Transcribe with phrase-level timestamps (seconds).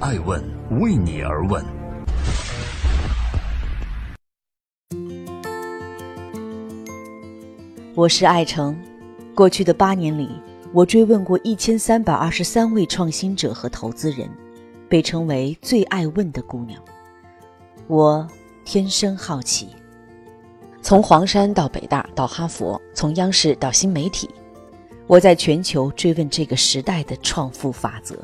[0.00, 0.40] 爱问
[0.80, 1.64] 为你而问。
[7.96, 8.78] 我是爱成。
[9.34, 10.30] 过去的八年里，
[10.72, 14.30] 我追问过一千三百二十三位创新者和投资人，
[14.88, 16.80] 被称为最爱问的姑娘。
[17.88, 18.24] 我
[18.64, 19.70] 天生好奇。
[20.80, 24.30] 从黄山到北大到哈佛，从央视到新媒体，
[25.08, 28.16] 我在全球追问这个时代的创富法则。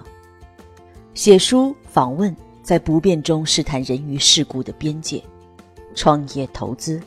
[1.15, 5.23] 写书、访问，在不变中试探人与世故的边界；
[5.95, 7.01] 创业、投资，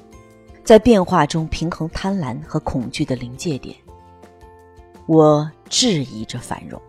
[0.64, 3.76] 在变化中平衡贪婪和恐惧的临界点。
[5.08, 6.82] 我质疑着繁荣，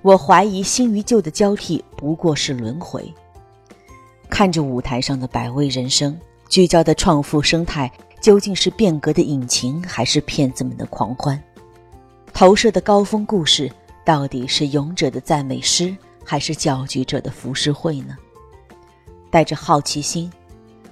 [0.00, 3.12] 我怀疑新与旧的交替不过是轮回。
[4.30, 6.18] 看着舞台上的百味人生。
[6.48, 7.88] 聚焦的创富生态
[8.20, 11.40] 究竟是变革的引擎，还是骗子们的狂欢？
[12.32, 13.70] 投射的高峰故事
[14.04, 15.96] 到底是勇者的赞美诗，
[16.30, 18.16] 还是搅局者的浮世绘呢？
[19.32, 20.30] 带着好奇心，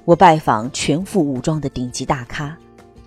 [0.05, 2.59] 我拜访全副武装的顶级大咖，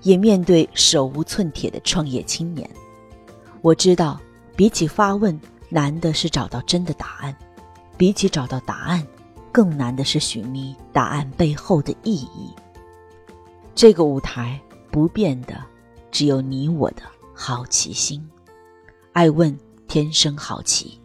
[0.02, 2.70] 也面对手无寸铁的创业青年。
[3.62, 4.18] 我知道，
[4.56, 7.34] 比起发问，难的是找到真的答案；
[7.98, 9.06] 比起找到答案，
[9.52, 12.50] 更难的是寻觅答案背后的意义。
[13.76, 14.58] 这个舞台
[14.90, 15.62] 不变的，
[16.12, 17.02] 只有你我的
[17.34, 18.26] 好奇心。
[19.12, 20.98] 爱问，天生好奇。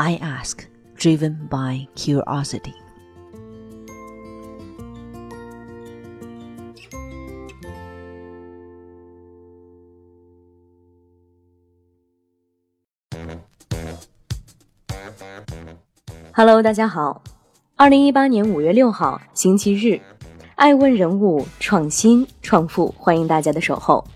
[0.00, 0.58] I ask,
[0.96, 2.72] driven by curiosity.
[16.32, 17.20] Hello，大家好。
[17.74, 20.00] 二零一八年五月六号，星期日，
[20.54, 24.06] 爱问人物创新创富，欢迎大家的守候。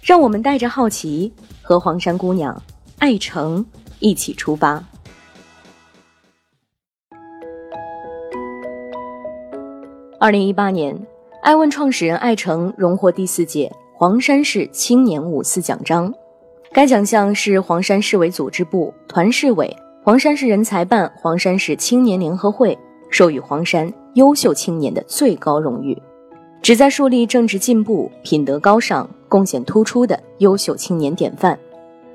[0.00, 2.62] 让我们带着好奇和黄山姑娘
[3.00, 3.66] 爱成
[3.98, 4.82] 一起出发。
[10.26, 11.06] 二零一八年，
[11.40, 16.12] 爱问创始人艾诚荣获第四届黄山市青年五四奖章，
[16.72, 22.76] 该奖项是黄山市委组织部、团市委、黄山市人才办、黄山市青年联合会。
[23.08, 25.96] 授予黄山优秀青年的最高荣誉，
[26.60, 31.56] 旨在树立政治进步、品德高尚、贡献突出的优秀青年典范，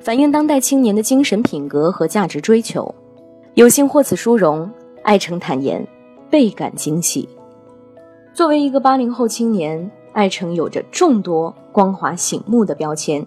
[0.02, 2.94] 反映当代青年的精神品格和价值追求。
[3.54, 4.70] 有幸获此殊荣，
[5.04, 5.88] 艾诚坦言
[6.30, 7.30] 倍感惊喜。
[8.34, 13.26] 作为一个八零后青年，艾诚有着众多光华醒目的标签：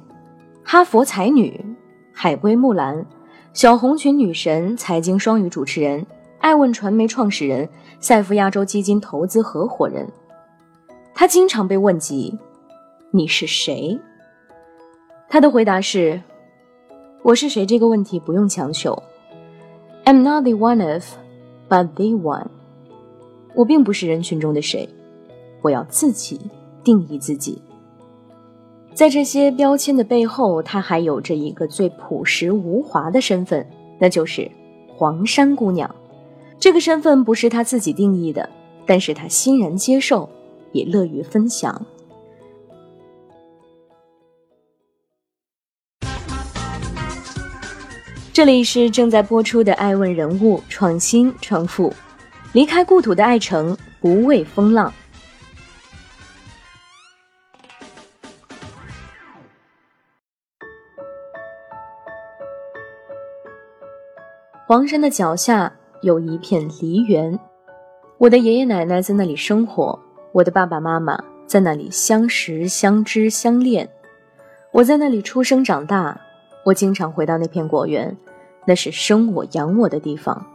[0.63, 1.63] 哈佛才女、
[2.11, 3.05] 海归木兰、
[3.53, 6.07] 小红裙女神、财经双语主持人。
[6.39, 7.69] 爱问传媒创始人，
[8.01, 10.07] 赛富亚洲基金投资合伙人。
[11.15, 12.39] 他经常被问及
[13.13, 13.99] ：“你是谁？”
[15.29, 16.21] 他的回答是
[17.23, 19.03] ：“我是谁这个问题不用强求。
[20.05, 21.05] I'm not the one of,
[21.69, 22.49] but the one。
[23.55, 24.89] 我并不是人群中的谁，
[25.63, 26.41] 我要自己
[26.83, 27.63] 定义自己。
[28.93, 33.67] 在这些标签的背后，他还有着一个最朴实无华的身份，
[33.99, 34.51] 那就是
[34.89, 35.93] 黄山姑娘。”
[36.61, 38.49] 这个身份不是他自己定义的，
[38.87, 40.29] 但是他欣然接受，
[40.73, 41.85] 也乐于分享。
[48.33, 51.91] 这里是正在播出的《爱问人物创新创富》，
[52.55, 54.95] 离开故土的爱城不畏风浪。
[64.67, 65.71] 黄山的脚下。
[66.03, 67.41] 有一片梨园，
[68.19, 69.99] 我的爷爷奶奶在那里生活，
[70.33, 73.89] 我的爸爸妈妈在那里相识、相知、相恋。
[74.71, 76.21] 我在那里出生长大，
[76.63, 78.15] 我经常回到那片果园，
[78.67, 80.54] 那是生我养我的地方。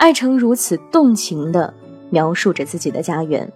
[0.00, 1.74] 艾成如此动情地
[2.08, 3.52] 描述着自己的家园。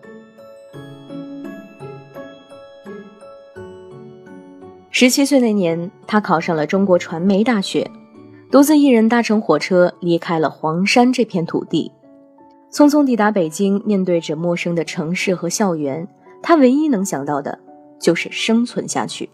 [4.90, 7.90] 十七岁那年，他考上了中国传媒大学。
[8.50, 11.90] 独自一人搭乘火车离开了黄山这片土地，
[12.70, 16.06] 匆匆抵达北京，面对着陌生的城市和校园，
[16.42, 17.58] 他唯一能想到的
[17.98, 19.30] 就是生存下去。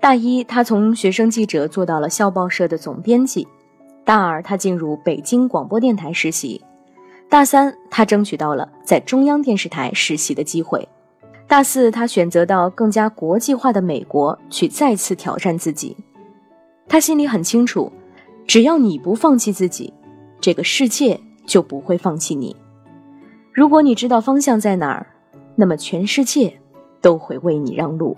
[0.00, 3.46] 大一，他从学生记者做到了校报社的总编辑；
[4.06, 6.60] 大二，他进入北京广播电台实习；
[7.28, 10.80] 大三，他争取到了在中央电视台实习的机会；
[11.48, 15.96] 大四，他选择到更加国际化的美国去再次挑战自己。
[16.86, 17.90] 他心里很清楚，
[18.46, 19.92] 只要你不放弃自己，
[20.40, 22.54] 这个世界就不会放弃你。
[23.52, 25.04] 如果你知道方向在哪儿，
[25.56, 26.56] 那么全世界
[27.00, 28.16] 都会为你让路。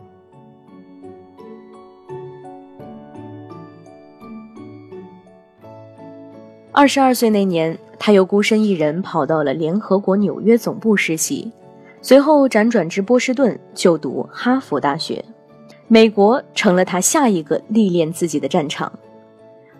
[6.78, 11.50] 二十二岁那年，他又孤身一人跑到了联合国纽约总部实习，
[12.00, 15.24] 随后辗转至波士顿就读哈佛大学。
[15.88, 18.92] 美国成了他下一个历练自己的战场。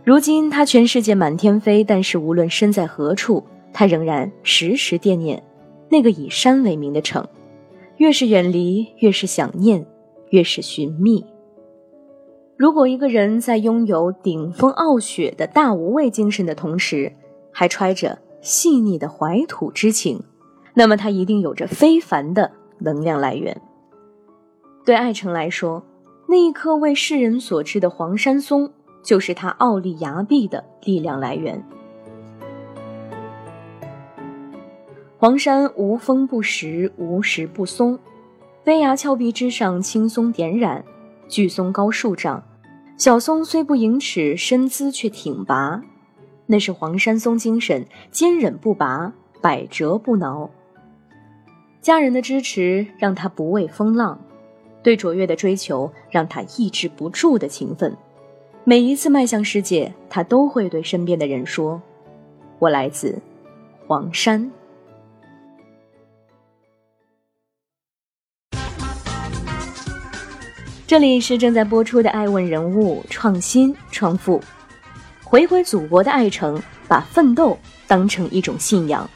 [0.03, 5.41] 如今他全世界满天飞，但是无论身在何处，他仍然时时惦念
[5.89, 7.25] 那个以山为名的城。
[7.99, 9.87] 越是远离，越是想念，
[10.31, 11.25] 越是寻觅。
[12.59, 17.13] 如果一个人在拥有顶峰傲雪的大无畏精神的同时，
[17.53, 20.21] 还揣着细腻的怀土之情，
[20.75, 22.51] 那么他一定有着非凡的
[22.81, 23.61] 能量来源。
[24.85, 25.85] 对艾诚来说，
[26.27, 28.73] 那一棵为世人所知的黄山松，
[29.05, 31.65] 就是他傲立崖壁的力量来源。
[35.17, 38.01] 黄山无风不实，无石不松，
[38.65, 40.85] 飞崖峭壁之上，青松点染，
[41.29, 42.43] 巨松高数丈。
[42.99, 45.81] 小松虽不盈尺，身姿却挺拔，
[46.47, 50.51] 那是黄山松精神，坚忍不拔，百折不挠。
[51.81, 54.21] 家人的支持让他不畏风浪，
[54.83, 57.97] 对卓越的追求让他抑制不住的勤奋。
[58.65, 61.81] 每一次迈向世界，他都会对身边的人说
[62.59, 63.17] ：“我来自
[63.87, 64.51] 黄山。”
[70.89, 74.41] 这里是正在播出的《爱问人物》，创新创富，
[75.23, 76.59] 回归祖国的爱城，
[76.89, 79.07] 把奋斗当成一种信仰。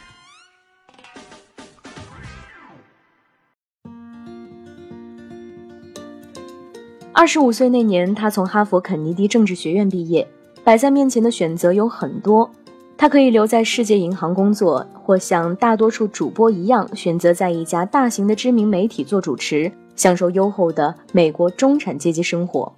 [7.11, 10.29] 二十五岁那年，他从哈佛肯尼迪政治学院毕业，
[10.63, 12.51] 摆在面前的选择有很多，
[12.99, 19.73] 他可以留在世界银行工作，或像大多数主播一样，选择在一家大型的知名媒体做主持。
[19.95, 22.73] 享受优厚的美国中产阶级生活，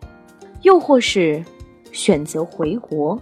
[0.62, 1.44] 又或是
[1.92, 3.18] 选择回国。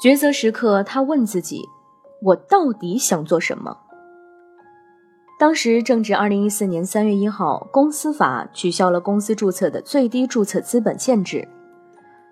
[0.00, 1.68] 抉择时刻，他问自己
[2.22, 3.76] ：“我到底想做什么？”
[5.40, 11.48] 当时正值二零一四年三月一号，公司法取消了公司注册的最低注册资本限制，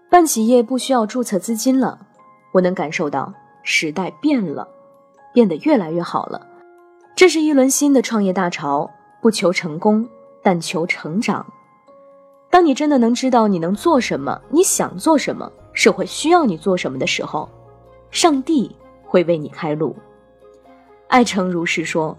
[0.08, 2.06] 办企业不需要注册资金了。
[2.52, 4.75] 我能感受到时代变了。
[5.36, 6.46] 变得越来越好了，
[7.14, 8.90] 这是一轮新的创业大潮，
[9.20, 10.08] 不求成功，
[10.42, 11.44] 但求成长。
[12.48, 17.46] 当你真的能知道你能做什么，你想做什么，社会需要你做什么的时候，
[18.10, 18.74] 上帝
[19.04, 19.94] 会为你开路。
[21.08, 22.16] 爱诚如是说。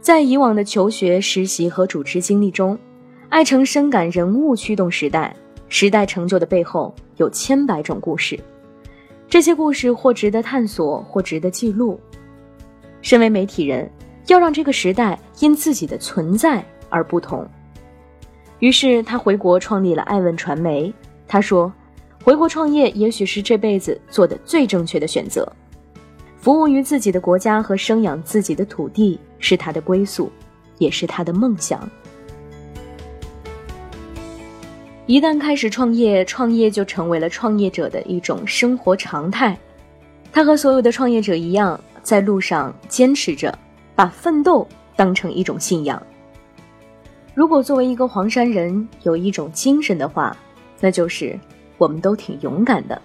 [0.00, 2.78] 在以往的求学、实习和主持经历中，
[3.28, 5.34] 爱诚深感人物驱动时代。
[5.76, 8.38] 时代成就的背后有千百种故事，
[9.28, 11.98] 这些故事或值得探索，或值得记录。
[13.02, 13.90] 身为媒体人，
[14.28, 17.44] 要让这个时代因自己的存在而不同。
[18.60, 20.94] 于是他回国创立了爱问传媒。
[21.26, 21.72] 他说
[22.22, 25.52] ：“回国创业也许是这辈子做的最正确的选择。
[26.38, 30.30] 服务于自己的国家和生养自己的土地是他的归宿，
[30.78, 31.80] 也是他的梦想。”
[35.06, 39.56] 一旦开始创业，创业就成为了创业者的一种生活常态。
[40.32, 43.56] 他和所有的创业者一样，在路上坚持着，
[43.94, 44.66] 把奋斗
[44.96, 46.02] 当成一种信仰。
[47.34, 50.34] 如果作为一个黄山人有一种精神的话，
[50.80, 51.38] 那就是
[51.76, 52.98] 我们都挺勇敢的；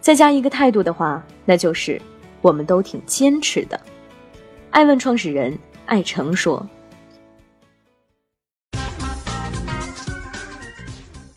[0.00, 1.98] 再加一个态度的话，那就是
[2.42, 3.80] 我们都挺坚持的。
[4.70, 6.64] 爱问创始人艾诚说。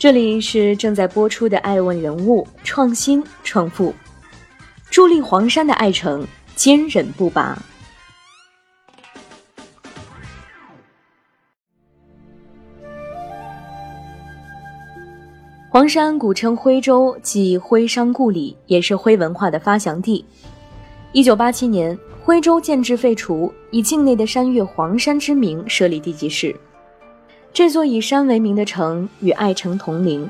[0.02, 3.94] 这里是正在播出的《爱问人物》，创新创富，
[4.90, 7.56] 助力黄山的爱城，坚韧不拔。
[15.70, 20.26] 黄山古称徽州，即徽商故里，也是徽文化的发祥地。
[21.12, 26.56] 一九八七年，徽州建制废除，以境内的山岳黄山之名设立地级市。
[27.54, 30.28] 这座以山为名的城与爱城同龄，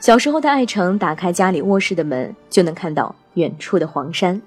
[0.00, 4.40] 小时候的爱城打开家里卧室的门，就能看到远处的黄山。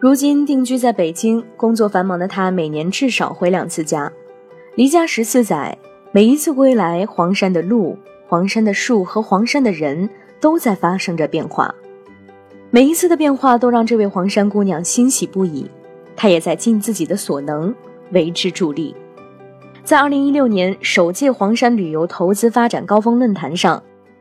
[0.00, 4.10] 如今定居在北京，工作繁忙的他每年至少回两次家，
[4.74, 5.76] 离家十四载，
[6.12, 10.08] 每一次归来，黄山的路、黄山的树和黄山的人
[10.40, 11.74] 都在发生着变化。
[12.70, 15.70] 每一次的变化都让这位黄山姑娘欣喜不已，
[16.16, 17.74] 她也在尽自己的所能
[18.10, 18.94] 为之助力。
[19.84, 23.80] 在2016年首届黄山旅游投资发展高峰论坛上，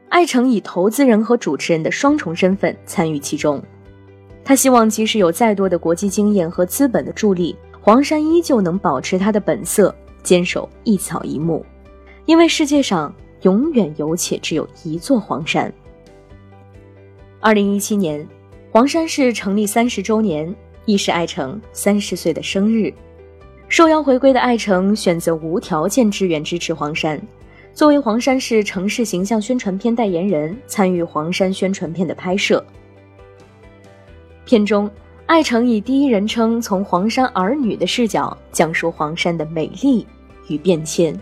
[0.10, 3.62] 艾诚以投资人和主持人的双重身份参与其中。
[4.44, 11.66] 他希望，即使有再多的国际经验和资本的助力，黄山依旧能保持它的本色，坚守一草一木，
[12.28, 13.12] 因为世界上
[13.42, 15.74] 永远有且只有一座黄山。
[17.40, 18.28] 二零一七年，
[18.76, 20.54] 黄山市成立三十周年，
[20.84, 22.94] 亦是艾诚三十岁的生日。
[23.70, 27.18] 受邀回归的艾诚选择无条件支援支持黄山，
[27.74, 32.62] 作为黄山市城市形象宣传片代言人，参与黄山宣传片的拍摄。
[34.44, 34.92] 片中，
[35.26, 40.06] 艾诚以第一人称从黄山儿女的视角讲述黄山的美丽
[40.50, 41.18] 与变迁，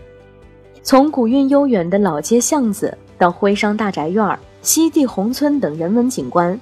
[0.82, 6.60] 从古韵悠远的老街巷子到徽商大宅院、西递宏村等人文景观，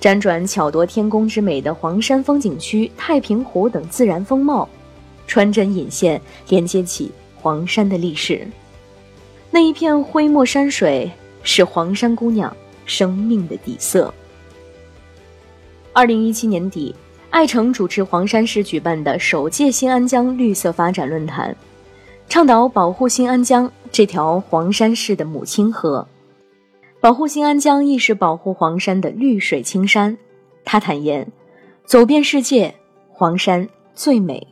[0.00, 4.68] 辗转巧夺天工之美的黄山风景区、太平湖等自然风貌。
[5.26, 8.48] 穿针引线，连接起黄山的历史。
[9.50, 11.08] 那一片灰墨山水，
[11.42, 14.12] 是黄山姑娘生命的底色。
[15.92, 16.94] 二零一七年底，
[17.30, 21.54] 艾诚主持黄山市举办的首届新安江绿色发展论坛，
[22.28, 26.06] 倡导保护新安江这条黄山市的母亲河。
[27.00, 30.18] 保护新安江，亦是保护黄山的绿水青山。
[30.66, 31.26] 他坦言，
[31.86, 32.74] 走遍世界，
[33.08, 34.46] 黄山最美。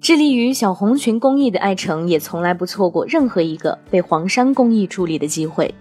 [0.00, 5.74] 致力于小红裙公益的艾诚，也从来不错过任何一个被黄山公益助力的机会。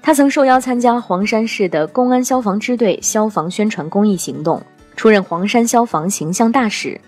[0.00, 4.62] 他曾受邀参加黄山市的公安消防支队消防宣传公益行动，
[4.96, 6.98] 出任黄山消防形象大使，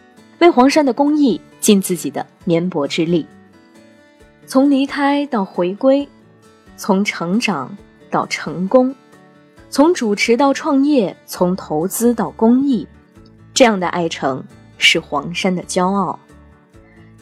[0.40, 3.26] 为黄山的公益尽自己的绵薄之力。
[4.46, 6.08] 从离开到回归，
[6.76, 7.76] 从成长
[8.08, 8.94] 到成功，
[9.68, 12.87] 从主持到创业，从投资到公益，
[13.52, 14.44] 这样的爱城
[14.78, 16.16] 是黄山的骄傲。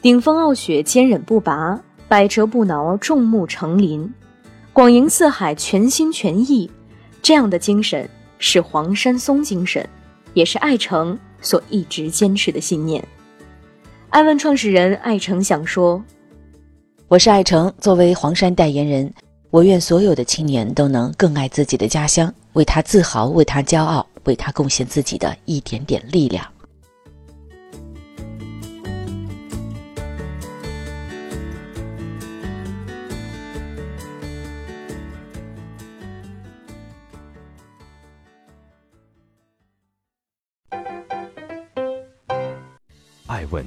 [0.02, 4.06] 顶风傲雪，坚韧不拔；百折不挠，众目成林；
[4.74, 6.70] 广迎四海，全心全意。
[7.22, 8.06] 这样的精神
[8.38, 9.88] 是黄山松精神，
[10.34, 13.02] 也是爱城所一直坚持的信念。
[14.14, 16.00] 艾问创始人艾诚想说
[17.10, 19.12] ：“我是艾诚，作为黄山代言人，
[19.50, 26.46] 我愿所有的青年都能更爱自己的家乡，为他自豪，为他骄傲，为他贡献自己的一点点力量。”
[43.26, 43.66] 爱问